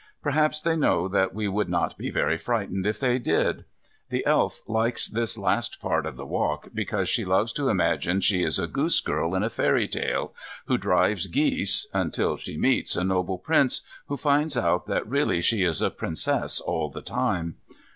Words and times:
Perhaps 0.23 0.63
they 0.63 0.75
know 0.75 1.07
that 1.07 1.31
we 1.31 1.47
would 1.47 1.69
not 1.69 1.95
be 1.95 2.09
very 2.09 2.35
frightened 2.35 2.87
if 2.87 2.99
they 2.99 3.19
did. 3.19 3.65
The 4.09 4.25
Elf 4.25 4.61
likes 4.67 5.07
this 5.07 5.37
last 5.37 5.79
part 5.79 6.07
of 6.07 6.17
the 6.17 6.25
walk, 6.25 6.69
because 6.73 7.07
she 7.07 7.23
loves 7.23 7.53
to 7.53 7.69
imagine 7.69 8.19
she 8.21 8.41
is 8.41 8.57
a 8.57 8.65
goosegirl 8.67 9.35
in 9.35 9.43
a 9.43 9.49
fairy 9.51 9.87
tale, 9.87 10.33
who 10.65 10.79
drives 10.79 11.27
geese, 11.27 11.85
until 11.93 12.35
she 12.37 12.57
meets 12.57 12.95
a 12.95 13.03
noble 13.03 13.37
Prince, 13.37 13.81
who 14.07 14.17
finds 14.17 14.57
out 14.57 14.87
that 14.87 15.05
really 15.07 15.39
she 15.39 15.61
is 15.61 15.83
a 15.83 15.91
Princess 15.91 16.59
all 16.59 16.89
the 16.89 17.03
time. 17.03 17.57